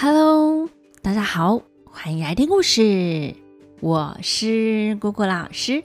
[0.00, 0.68] Hello，
[1.02, 3.34] 大家好，欢迎来听故事。
[3.80, 5.82] 我是姑姑老师。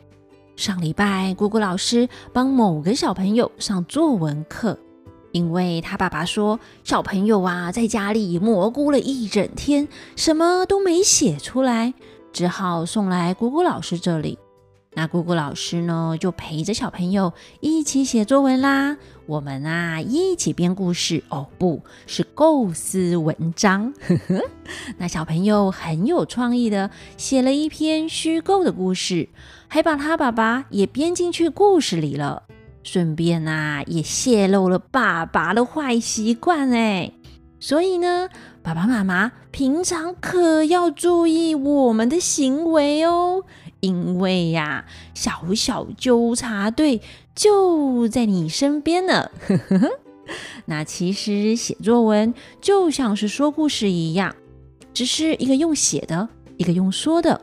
[0.55, 4.77] 上礼拜，姑姑老师帮某个小朋友上作文课，
[5.31, 11.95] 因为他爸爸说小朋友啊在家里蘑菇了一整天，什么都没写出来，
[12.32, 14.38] 只好送来姑姑老师这里。
[14.96, 18.98] 那姑姑老师呢，就陪着小朋友一起写作文啦。
[19.25, 23.93] 我们啊，一起编故事哦，不是构思文章。
[25.00, 29.29] 那小朋友很有创意的写了一篇虚构的故事，
[29.68, 32.44] 还把他爸爸也编进去故事里了。
[32.84, 37.12] 顺便啊，也泄露了爸爸的坏习惯哎。
[37.59, 38.28] 所以呢，
[38.62, 43.44] 爸爸妈妈平常可要注意我们的行为哦。
[43.83, 47.02] 因为呀，小小纠察队
[47.36, 49.30] 就在你身边呢。
[50.66, 54.34] 那其实写作文就像是说故事一样，
[54.94, 57.42] 只是一个用写的，一个用说的。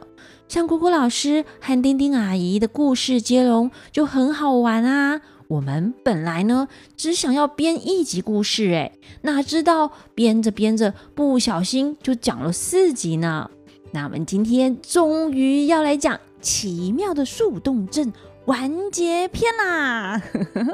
[0.48, 5.20] 像姑姑老师和丁丁阿姨的故事接龙就很好玩啊。
[5.48, 13.50] 我们本来呢只想要编一集故事，哎，哪知道编着编着不小心就讲了四集呢。
[13.92, 16.18] 那我们今天终于要来讲。
[16.40, 18.12] 奇妙的树洞镇
[18.46, 20.20] 完结篇啦！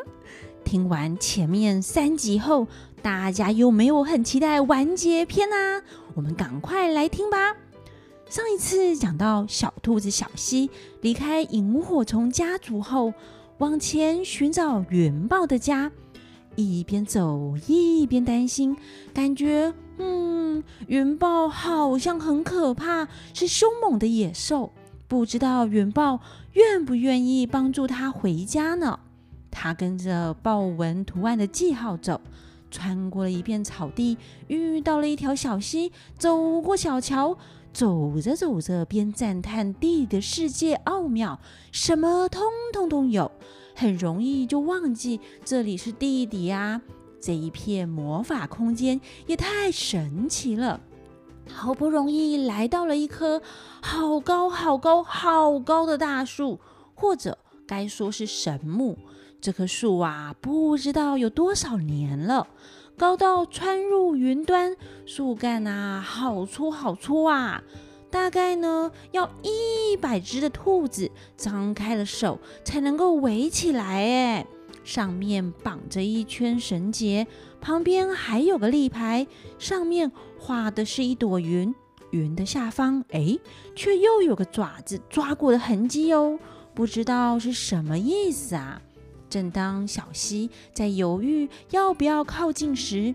[0.65, 2.67] 听完前面三集后，
[3.03, 5.83] 大家有没有很期待完结篇呢？
[6.15, 7.57] 我们赶快来听吧。
[8.29, 13.13] 上一次讲到小兔子小溪离开萤火虫家族后，
[13.59, 15.93] 往前寻找元豹的家，
[16.55, 18.77] 一边走一边担心，
[19.15, 24.73] 感觉嗯，元豹好像很可怕，是凶猛的野兽。
[25.09, 26.21] 不知道元豹
[26.55, 28.99] 愿不愿意帮助他回家呢？
[29.51, 32.21] 他跟着豹纹图案的记号走，
[32.71, 34.19] 穿过了一片草地，
[34.49, 37.39] 遇到了一条小溪，走过小桥，
[37.73, 41.41] 走着走着，边赞叹地的世界奥妙，
[41.73, 43.31] 什么通通都有，
[43.75, 46.83] 很容易就忘记这里是地底啊！
[47.19, 50.81] 这一片魔法空间也太神奇了。
[51.53, 53.41] 好不容易来到了一棵
[53.81, 56.61] 好高好高好高的大树，
[56.95, 58.99] 或者该说是神木。
[59.41, 62.49] 这棵树啊，不知道有多少年了，
[62.97, 67.63] 高到穿入云端，树干啊，好粗好粗啊！
[68.11, 74.05] 大概呢，要一百只的兔子张开了手才能够围起来。
[74.05, 74.47] 哎，
[74.83, 77.27] 上面绑着一圈绳结，
[77.67, 79.27] 旁边还有个立牌，
[79.59, 80.13] 上面。
[80.39, 81.75] 画的是一朵云，
[82.13, 83.37] 云的下方，哎，
[83.75, 86.39] 却又有个爪子抓过的痕迹哦，
[86.77, 88.81] 不知道是什么意思啊？
[89.29, 93.13] 正当小溪在犹豫要不要靠近时，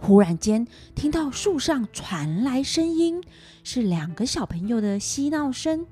[0.00, 0.64] 忽然间
[0.94, 3.20] 听到树上传来声音，
[3.64, 5.84] 是两个小朋友的嬉闹声。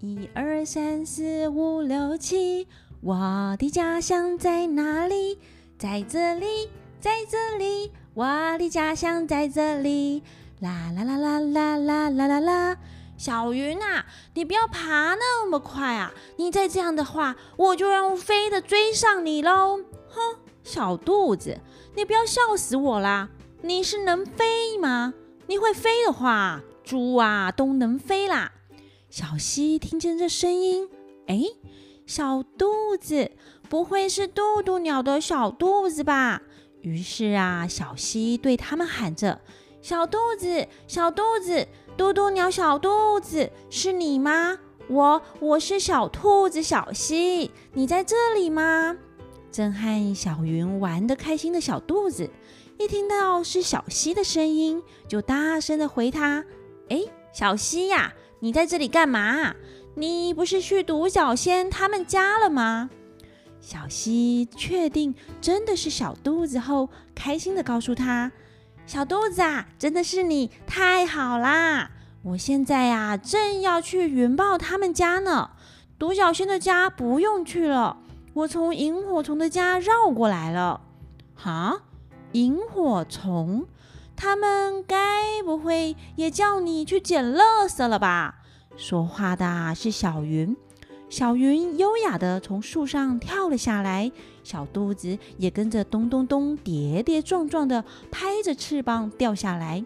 [0.00, 2.66] 一二三四五六七，
[3.00, 5.38] 我的家乡在哪里？
[5.78, 6.46] 在这里，
[7.06, 7.92] 在这里。
[8.14, 8.26] 我
[8.58, 10.24] 的家乡在这里，
[10.58, 12.76] 啦啦啦啦啦啦啦啦啦！
[13.16, 16.12] 小云啊，你不要爬那么快啊！
[16.36, 19.78] 你再这样的话，我就用飞的追上你喽！
[20.08, 21.60] 哼，小肚子，
[21.94, 23.28] 你不要笑死我啦！
[23.62, 25.14] 你是能飞吗？
[25.46, 28.50] 你会飞的话，猪啊都能飞啦！
[29.08, 30.88] 小溪听见这声音，
[31.28, 31.40] 哎，
[32.04, 33.30] 小肚子，
[33.68, 36.42] 不会是渡渡鸟的小肚子吧？
[36.86, 39.40] 于是啊，小溪对他们喊着
[39.82, 41.66] ：“小肚子，小肚子，
[41.96, 44.56] 嘟嘟鸟，小肚子，是你吗？
[44.88, 48.96] 我，我是小兔子小溪，你在这里吗？”
[49.50, 52.30] 正和小云玩得开心的小肚子，
[52.78, 56.44] 一听到是小溪的声音，就大声的回他
[56.88, 59.56] ：“哎，小溪呀，你在这里干嘛？
[59.96, 62.90] 你不是去独角仙他们家了吗？”
[63.66, 68.30] 小溪确定真的是小肚子后，开心的告诉他
[68.86, 71.90] ：“小肚子啊，真的是你，太好啦！
[72.22, 75.50] 我现在呀，正要去云豹他们家呢。
[75.98, 77.96] 独角仙的家不用去了，
[78.34, 80.82] 我从萤火虫的家绕过来了。
[81.34, 81.82] 哈，
[82.30, 83.66] 萤火虫，
[84.14, 88.42] 他们该不会也叫你去捡垃圾了吧？”
[88.78, 90.56] 说话的是小云。
[91.08, 94.10] 小云优雅的从树上跳了下来，
[94.42, 99.84] 小肚子也跟着咚咚咚、跌跌撞撞的拍着翅膀掉下来。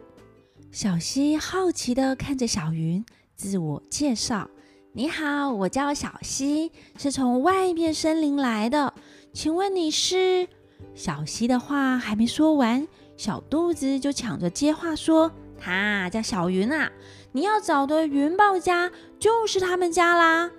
[0.72, 3.05] 小溪好奇的看着小云，
[3.37, 4.49] 自我介绍
[4.94, 8.94] ：“你好，我叫小溪，是从外面森林来的。
[9.32, 10.49] 请问你是？”
[10.94, 15.31] 小溪的话还没说完，小肚子就抢着接话说
[15.61, 16.90] ：“他叫小云啊。
[17.32, 20.50] 你要找的云豹家就是他们家啦。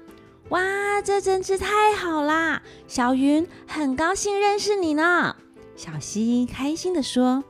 [0.51, 2.62] 哇，这真是太好啦！
[2.86, 5.33] 小云很高兴认识你呢。
[5.77, 7.42] 小溪开心的说：“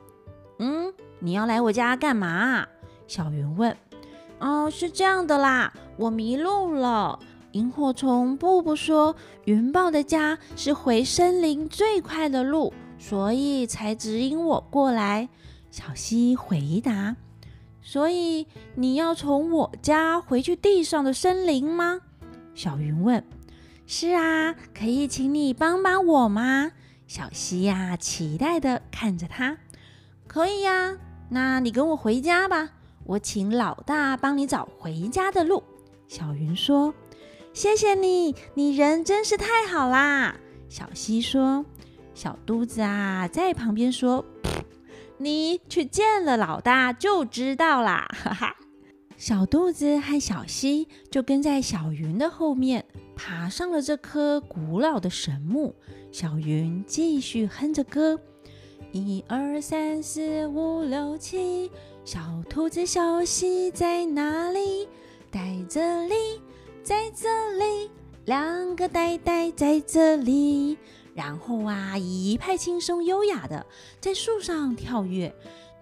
[0.59, 2.67] 嗯，你要来我家干嘛？”
[3.07, 3.75] 小云问。
[4.37, 7.17] “哦，是这样的啦，我迷路了。
[7.53, 9.15] 萤火虫布布说，
[9.45, 15.27] 云豹的家是回森林最快的路，所以才指引我过来。”
[15.71, 17.15] 小溪回答。
[17.81, 18.45] “所以
[18.75, 22.01] 你要从我家回去地上的森林吗？”
[22.53, 23.23] 小云问。
[23.87, 26.71] “是啊，可以请你帮帮我吗？”
[27.07, 29.57] 小溪呀，期待的看着他。
[30.27, 30.97] 可以呀，
[31.29, 32.69] 那你跟我回家吧，
[33.03, 35.63] 我请老大帮你找回家的路。
[36.07, 36.93] 小云说
[37.53, 40.35] ：“谢谢你，你人真是太好啦。”
[40.69, 41.65] 小溪说
[42.15, 44.23] ：“小肚子啊，在旁边说，
[45.17, 48.55] 你去见了老大就知道啦。”哈哈。
[49.21, 52.83] 小肚子和小溪就跟在小云的后面，
[53.15, 55.75] 爬上了这棵古老的神木。
[56.11, 58.19] 小云继续哼着歌：
[58.91, 61.69] 一二三四五六七，
[62.03, 62.19] 小
[62.49, 64.87] 兔子小溪在哪里？
[65.31, 66.15] 在这里，
[66.81, 67.29] 在这
[67.59, 67.91] 里，
[68.25, 70.79] 两个呆呆在这里。
[71.13, 73.67] 然后啊，一派轻松优雅的
[73.99, 75.31] 在树上跳跃。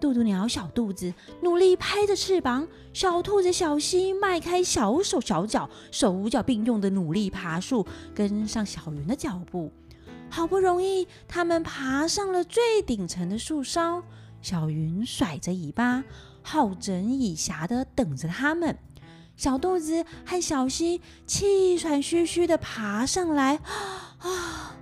[0.00, 1.12] 渡渡鸟小肚子
[1.42, 9.70] 努力拍着翅膀，小兔子小溪迈开小手小脚，手脚并用的努力爬树，跟上小云的脚步。
[10.30, 14.02] 好不容易，他们爬上了最顶层的树梢。
[14.40, 16.02] 小云甩着尾巴，
[16.42, 18.78] 好整以暇的等着他们。
[19.36, 24.76] 小肚子和小溪气喘吁吁的爬上来，啊啊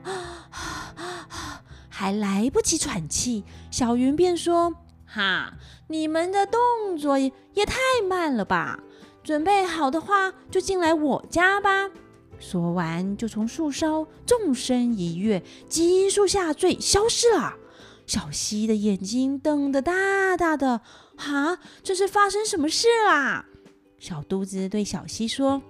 [0.51, 1.63] 啊！
[1.89, 4.73] 还来不及喘气，小云便说
[5.09, 5.55] ：“哈，
[5.89, 7.33] 你们的动作也
[7.67, 7.75] 太
[8.07, 8.79] 慢了吧？
[9.25, 11.91] 准备好的话，就进来我家吧。”
[12.39, 17.57] 说完，就从树梢纵身一跃，急速下坠，消失了。
[18.07, 20.83] 小溪的眼睛瞪得大大的，
[21.17, 23.47] 哈，这是发生什么事啦？
[23.99, 25.61] 小肚子对小溪说：“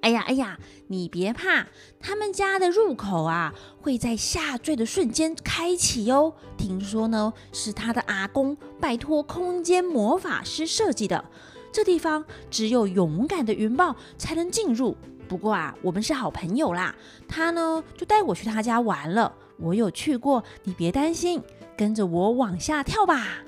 [0.00, 0.58] 哎呀，哎呀，
[0.88, 1.66] 你别怕，
[2.00, 6.32] 他们家的入口啊，会在下坠的瞬间开启哦。
[6.56, 11.24] 听说呢，是他的阿公拜托空间魔法师设计的。
[11.72, 14.96] 这地方只有勇敢的云豹才能进入。”
[15.28, 16.94] 不过啊，我们是好朋友啦。
[17.28, 19.32] 他呢，就带我去他家玩了。
[19.58, 21.40] 我有去过，你别担心，
[21.76, 23.44] 跟着我往下跳吧。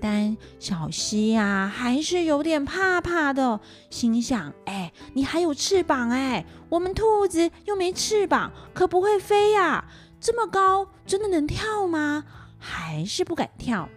[0.00, 3.60] 但小溪呀，还是有点怕怕的，
[3.90, 9.84] 心想：哎，你还有翅膀哎，我们兔子又没翅膀，可不会飞呀。
[10.18, 12.24] 这么高，真的能跳吗？
[12.58, 13.88] 还是不敢跳。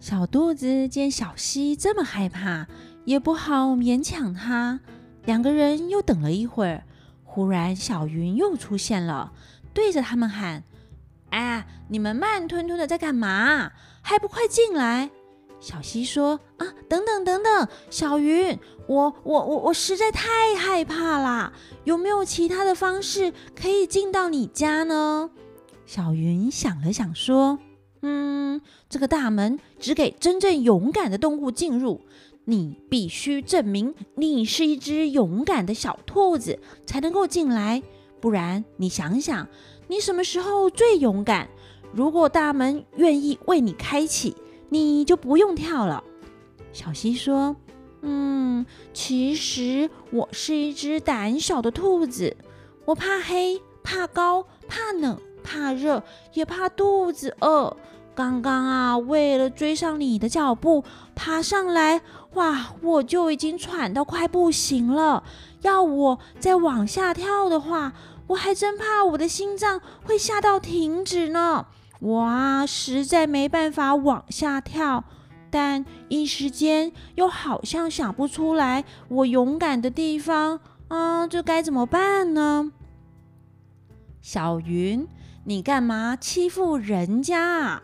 [0.00, 2.66] 小兔子见小溪这么害怕，
[3.04, 4.80] 也不好勉强他。
[5.24, 6.84] 两个人又等了一会儿，
[7.22, 9.32] 忽然小云又出现了，
[9.72, 10.64] 对着他们喊
[11.30, 13.72] ：“哎，你们慢吞吞的在干嘛？
[14.04, 15.10] 还不快进来！”
[15.58, 21.52] 小溪说：“啊，等等等等，小云，我我我我实在太害怕啦！
[21.84, 25.30] 有没有其他的方式可以进到你家呢？”
[25.86, 27.58] 小云想了想说
[28.02, 32.02] ：“嗯，这个大门只给真正勇敢的动物进入。”
[32.46, 37.82] 你必须证明你是一只勇敢的小兔子，才能够进来。
[38.20, 39.48] 不然，你想想，
[39.88, 41.48] 你什么时候最勇敢？
[41.94, 44.36] 如果大门愿意为你开启，
[44.68, 46.02] 你就不用跳了。
[46.72, 47.54] 小溪说
[48.02, 52.36] ：“嗯，其实我是一只胆小的兔子，
[52.84, 57.76] 我怕黑，怕高，怕冷，怕热，也怕肚子饿。
[58.14, 60.82] 刚刚啊，为了追上你的脚步，
[61.14, 62.02] 爬上来。”
[62.34, 62.74] 哇！
[62.82, 65.22] 我就已经喘到快不行了，
[65.62, 67.92] 要我再往下跳的话，
[68.26, 71.66] 我还真怕我的心脏会吓到停止呢。
[72.04, 75.04] 哇，实在没办法往下跳，
[75.50, 82.72] 但一时间又好像想不出来我勇敢的地方啊，这该怎么办呢？
[84.20, 85.06] 小云，
[85.44, 87.82] 你干嘛欺负人家啊？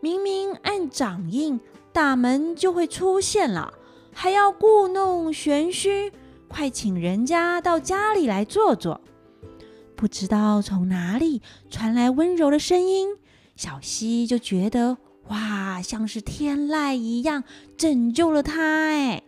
[0.00, 1.58] 明明按掌印，
[1.92, 3.74] 大门就会出现了。
[4.12, 6.12] 还要故弄玄虚，
[6.46, 9.00] 快请人家到家里来坐坐。
[9.96, 13.08] 不知道从哪里传来温柔的声音，
[13.56, 14.98] 小溪就觉得
[15.28, 17.42] 哇，像是天籁一样
[17.76, 18.62] 拯救了他。
[18.62, 19.22] 哎，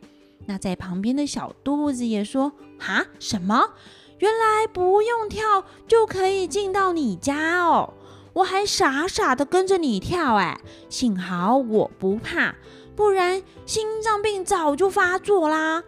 [0.47, 3.70] 那在旁边的小肚子也说：“哈，什么？
[4.18, 7.94] 原来不用跳就可以进到你家哦！
[8.35, 12.54] 我还傻傻的跟着你跳，哎，幸好我不怕。”
[12.94, 15.85] 不然心脏病早就发作啦。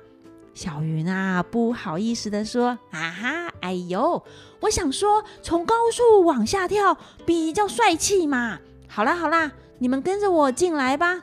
[0.52, 4.22] 小云啊，不好意思的说：“啊哈，哎呦，
[4.60, 8.58] 我想说从高处往下跳比较帅气嘛。
[8.88, 11.22] 好啦好啦，你们跟着我进来吧。”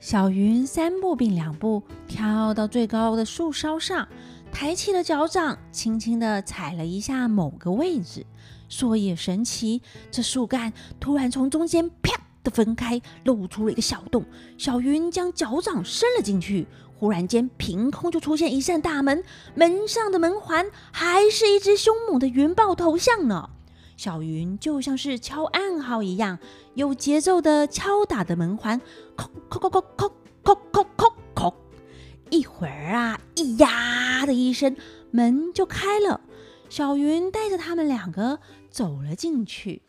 [0.00, 4.08] 小云三步并两步跳到最高的树梢上，
[4.50, 8.24] 抬起了脚掌，轻轻的踩了一下某个位置。
[8.68, 14.24] 说也神奇，这树干突然从中间啪的分开，露出了一个小洞。
[14.56, 16.66] 小云将脚掌伸了进去。
[17.02, 19.24] 忽然间，凭空就出现一扇大门，
[19.56, 23.50] 门上的门环还是一只凶猛的云豹头像呢。
[23.96, 26.38] 小云就像是敲暗号一样，
[26.74, 28.80] 有节奏的敲打的门环，
[29.16, 30.12] 叩叩叩叩
[30.44, 31.54] 叩叩叩叩。
[32.30, 34.76] 一会儿啊，咿呀的一声，
[35.10, 36.20] 门就开了。
[36.68, 38.38] 小云带着他们两个
[38.70, 39.82] 走了进去。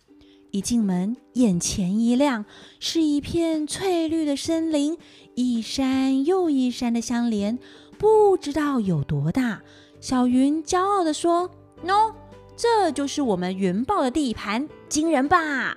[0.53, 2.45] 一进门，眼前一亮，
[2.79, 4.95] 是一片翠绿的森林，
[5.33, 7.57] 一山又一山的相连，
[7.98, 9.63] 不知道有多大。
[10.00, 11.50] 小云骄傲地说
[11.83, 12.13] ：“喏，
[12.55, 15.75] 这就是我们云豹的地盘，惊人吧？”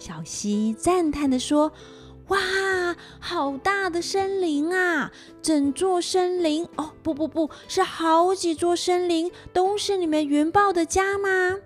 [0.00, 1.70] 小溪赞叹地说
[2.28, 2.38] ：“哇，
[3.20, 5.12] 好大的森林啊！
[5.42, 6.66] 整座森林……
[6.76, 11.58] 哦，不不不，是好几座森林，都是你们云豹的家吗？”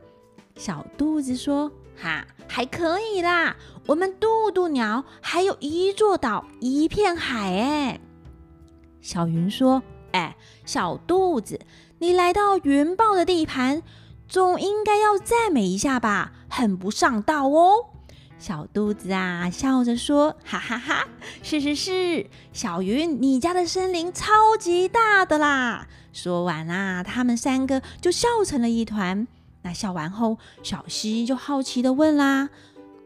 [0.59, 8.01] 小肚子说：“哈。”还可以啦，我们渡渡鸟还有一座岛，一片海哎。
[9.01, 11.61] 小云说：“哎，小肚子，
[12.01, 13.83] 你来到云豹的地盘，
[14.29, 16.33] 总应该要赞美一下吧？
[16.49, 17.87] 很不上道哦。”
[18.37, 21.07] 小肚子啊，笑着说：“哈哈哈，
[21.43, 29.29] 是是是，小云，你家的森林超级大的啦。”说完啦，他们三个就笑成了一团。
[29.63, 32.49] 那笑完后，小溪就好奇的问啦：“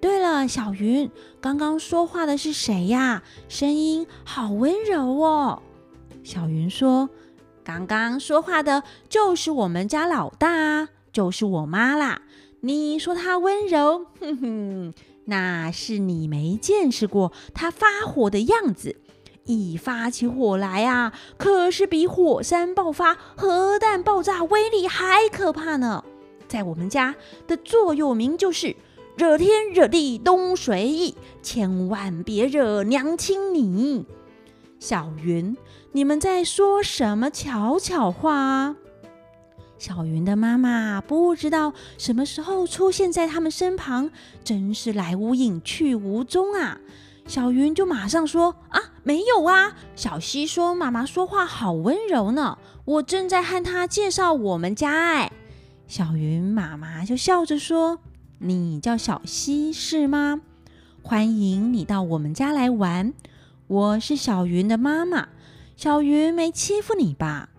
[0.00, 3.22] 对了，小云，刚刚说话的是谁呀？
[3.48, 5.62] 声音好温柔哦。”
[6.22, 7.10] 小云说
[7.64, 12.22] ：“刚刚说话的就是我们家老大，就是我妈啦。
[12.60, 14.94] 你说她温柔，哼哼，
[15.24, 18.96] 那是你没见识过她发火的样子。
[19.44, 26.03] 一发起火来啊，可是比火山爆发、核弹爆炸威力还可怕呢。”
[26.48, 27.14] 在我们家
[27.46, 28.76] 的座右铭就是
[29.16, 34.06] “惹天惹地东随意”，千万别惹娘亲你。
[34.78, 35.56] 小云，
[35.92, 38.76] 你们在说什么悄悄话？
[39.78, 44.10] 小云的妈妈不知道什么时候出现在他们身旁，
[44.42, 46.78] 真是来无影去无踪啊！
[47.26, 55.32] 小云就马上说：“啊，没有啊。”小溪说：“妈妈说话好温柔呢，我正在和她介绍我们家。”哎。
[55.96, 58.00] 小云妈妈就笑着说
[58.42, 60.40] ：“你叫小溪是吗？
[61.04, 63.14] 欢迎你到我们家来玩。
[63.68, 65.28] 我是小云的妈妈。
[65.76, 67.50] 小云没欺负你吧？”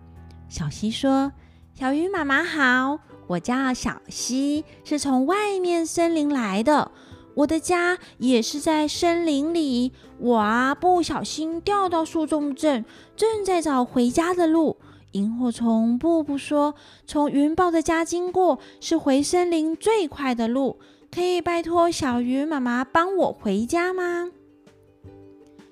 [0.52, 1.32] 小溪说
[1.74, 6.92] ：“小云妈妈好，我叫小溪，是从外面森林来的。
[7.36, 9.94] 我的家也是在森林里。
[10.20, 12.84] 我啊，不小心掉到树中正，
[13.16, 14.76] 正在找回家的路。”
[15.16, 16.76] 萤火虫布布说
[17.08, 20.78] ：“从云豹的家经过是回森林最快的路，
[21.10, 24.30] 可以拜托小云妈妈帮我回家吗？”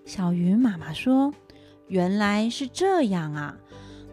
[0.06, 1.34] 小云妈妈说
[1.88, 3.58] ：“原来是这样啊！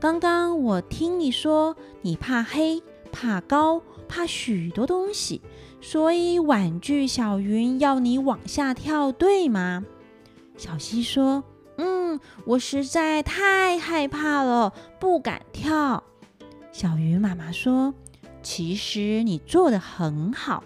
[0.00, 2.82] 刚刚我听你说你怕黑、
[3.12, 5.40] 怕高、怕许多东西，
[5.80, 9.87] 所以婉拒小云要你往下跳，对吗？”
[10.58, 11.44] 小溪说。
[11.80, 16.02] 嗯，我实在太害怕了，不敢跳。
[16.70, 17.94] 小鱼妈妈说
[18.42, 20.62] ：“其实你做的很好，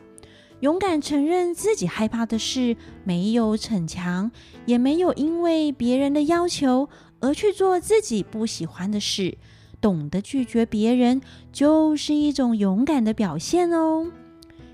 [0.59, 4.33] 勇敢承认自己害怕的事，没有逞强，
[4.67, 6.89] 也没有因为别人的要求
[7.21, 9.39] 而去做自己不喜欢的事。
[9.81, 11.21] 懂得拒绝别人，
[11.53, 14.11] 就是一种勇敢的表现哦。”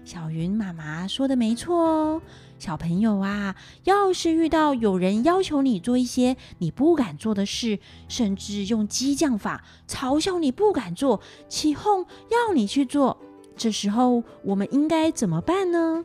[0.02, 2.22] 小云妈妈说的没错哦。
[2.60, 13.18] 小朋友啊，要是遇到有人要求你做一些你不敢做的事，甚至用激将法嘲笑你不敢做，起哄要你去做，
[13.56, 16.04] 这时候我们应该怎么办呢？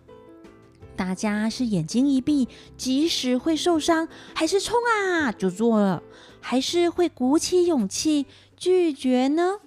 [0.95, 2.47] 大家是眼睛一闭，
[2.77, 6.01] 即使会受伤，还是冲啊就做了，
[6.39, 9.59] 还是会鼓起勇气拒绝呢？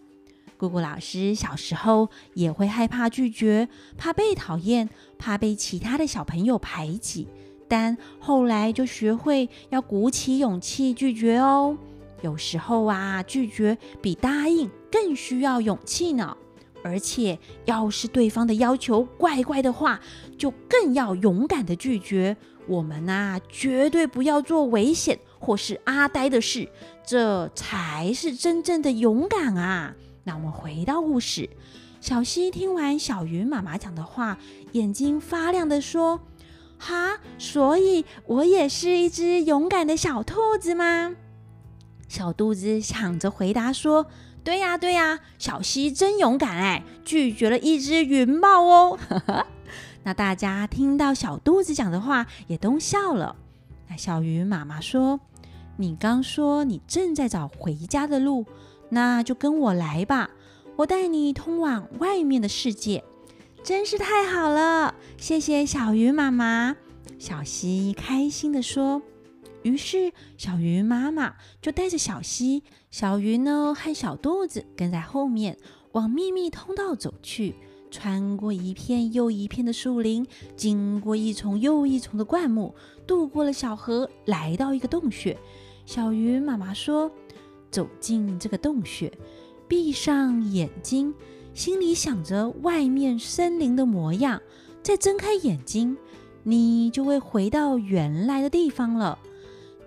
[0.58, 7.28] 姑姑老师小时候也会害怕拒绝，怕被讨厌，怕被其他的小朋友排挤，
[7.68, 11.78] 但后来就学会要鼓起勇气拒绝哦。
[12.22, 16.36] 有时候啊，拒绝比答应更需要勇气呢。
[16.82, 20.00] 而且，要是对方的要求怪怪的话，
[20.36, 22.36] 就更要勇敢的拒绝。
[22.66, 26.68] 我们啊，绝对不要做危险或是阿呆的事，
[27.04, 29.94] 这才是真正的勇敢啊！
[30.28, 31.48] 那我们回到故事，
[32.02, 34.36] 小溪听完小鱼妈妈讲的话，
[34.72, 36.20] 眼睛发亮的说
[36.78, 41.16] ：“哈，所以我也是一只勇敢的小兔子吗？”
[42.08, 44.04] 小肚子想着回答说
[44.44, 48.98] ：“对呀，对呀，小溪真勇敢哎，拒绝了一只云豹哦。
[50.04, 53.34] ”那大家听到小肚子讲的话，也都笑了。
[53.88, 55.20] 那小鱼妈妈说
[55.78, 58.44] ：“你刚说你正在找回家的路，
[58.90, 60.30] 那就跟我来吧，
[60.76, 63.04] 我带你通往外面的世界。”
[63.64, 66.76] 真是太好了，谢谢小鱼妈妈。
[67.18, 69.02] 小溪开心地说。
[69.62, 75.58] 于是，小鱼妈妈就带着小溪、小鱼呢和小肚子跟在后面，
[75.92, 77.56] 往秘密通道走去。
[77.90, 80.26] 穿过一片又一片的树林，
[80.56, 82.74] 经过一丛又一丛的灌木，
[83.06, 85.36] 渡过了小河，来到一个洞穴。
[85.84, 87.10] 小鱼妈妈说
[87.70, 89.12] ：“走进这个洞穴，
[89.66, 91.14] 闭上眼睛，
[91.54, 94.40] 心里想着外面森林的模样，
[94.82, 95.96] 再睁开眼睛，
[96.42, 99.18] 你就会回到原来的地方了。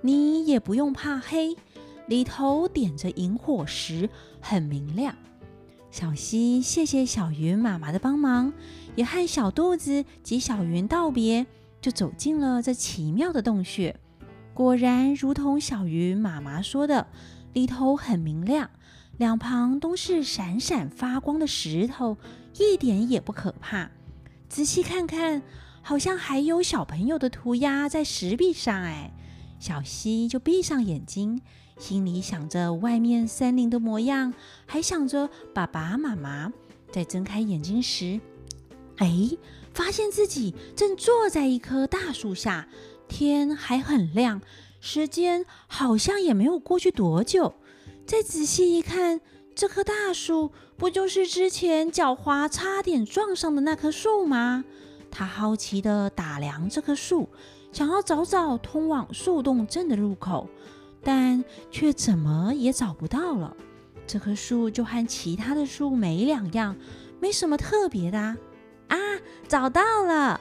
[0.02, 1.56] 你也不用怕黑，
[2.08, 4.10] 里头点着萤火石，
[4.40, 5.16] 很明亮。”
[5.92, 8.54] 小溪谢谢小云妈妈的帮忙，
[8.96, 11.46] 也和小肚子及小云道别，
[11.82, 13.94] 就走进了这奇妙的洞穴。
[14.54, 17.08] 果然，如同小云妈妈说的，
[17.54, 18.70] 里头很明亮，
[19.18, 22.18] 两旁都是闪闪发光的石头，
[22.58, 23.92] 一点也不可怕。
[24.48, 25.42] 仔细看看，
[25.82, 28.84] 好像还有小朋友的涂鸦在石壁上。
[28.84, 29.14] 哎，
[29.60, 31.42] 小溪就闭上眼睛。
[31.80, 34.34] 心里想着外面森林的模样，
[34.68, 36.54] 还想着爸爸妈妈。
[36.92, 38.20] 在睁开眼睛时，
[38.98, 39.32] 哎，
[39.74, 42.68] 发现自己正坐在一棵大树下，
[43.08, 44.42] 天还很亮，
[44.82, 47.54] 时间好像也没有过去多久。
[48.06, 49.22] 再仔细一看，
[49.56, 54.66] 这棵大树不就是之前脚滑差点撞上的那棵树吗？
[55.10, 57.30] 他好奇地打量这棵树，
[57.72, 60.50] 想要找找通往树洞镇的入口。
[61.04, 63.56] 但却怎么也找不到了。
[64.06, 66.76] 这棵树就和其他的树没两样，
[67.20, 68.98] 没什么特别的啊！
[69.48, 70.40] 找到了！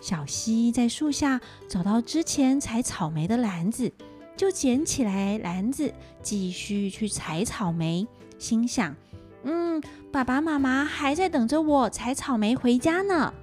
[0.00, 3.92] 小溪在树下找到之前采草莓的篮子，
[4.36, 8.06] 就捡起来篮子，继续去采草莓。
[8.38, 8.94] 心想：
[9.42, 9.82] 嗯，
[10.12, 13.34] 爸爸妈妈还在等着我采草莓回家呢。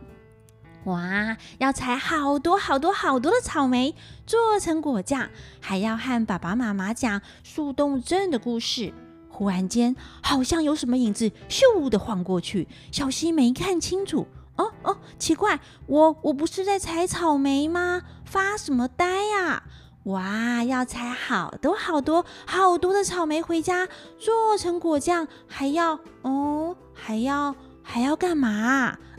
[0.86, 1.36] 哇！
[1.58, 8.94] 要采好多好多好多的草莓，做成果酱，还要和爸爸妈妈讲树洞镇的故事。
[9.28, 14.28] 忽然间，好像有什么影子咻的晃过去，小溪没看清楚。
[14.58, 18.02] 哦哦，奇怪，我我不是在采草莓吗？
[18.26, 19.64] 发什么呆呀？
[20.04, 20.64] 哇！
[20.64, 23.88] 要采好多好多好多的草莓回家，
[24.18, 28.50] 做成果酱，还要哦，还要还要干嘛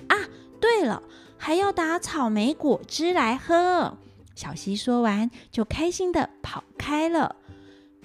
[0.09, 0.17] 啊？
[0.61, 1.03] 对了。
[1.39, 3.99] 还要打草莓果汁来喝。
[4.35, 7.37] 小溪说完，就开心的跑开了。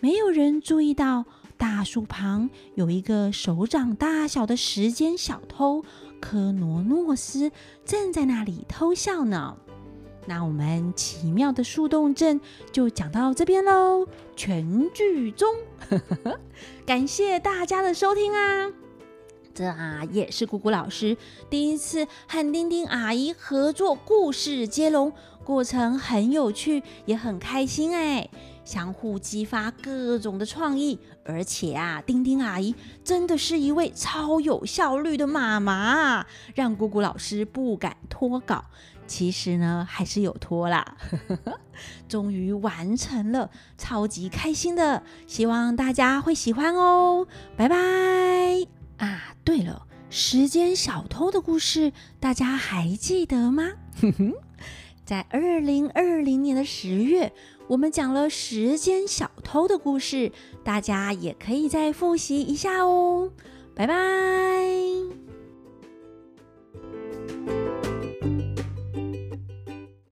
[0.01, 1.23] 没有人注意到
[1.57, 5.85] 大树旁有一个手掌大小的时间小偷
[6.21, 7.51] 科罗诺斯
[7.83, 9.57] 正在那里偷笑呢。
[10.27, 12.39] 那我们奇妙的树洞镇
[12.71, 15.53] 就讲到这边喽，全剧终。
[16.85, 18.71] 感谢大家的收听啊！
[19.53, 21.17] 这啊也是姑姑老师
[21.49, 25.11] 第一次和丁丁阿姨合作故事接龙，
[25.43, 28.29] 过程很有趣，也很开心哎，
[28.71, 38.63] 相互激发各种的创意，而且啊，丁丁阿姨真的是一位超有效率的妈妈，让姑姑老师不敢拖稿。
[39.05, 40.95] 其实呢，还是有拖啦，
[42.07, 47.75] 终于完成了，超级开心的，希望大家会喜欢哦，拜拜。
[49.05, 53.71] 啊，对了，时间小偷的故事大家还记得吗？
[55.03, 57.33] 在二零二零年的十月，
[57.67, 60.31] 我们讲了时间小偷的故事
[60.63, 63.31] 大家也可以再复习一下哦。
[63.73, 64.61] 拜拜。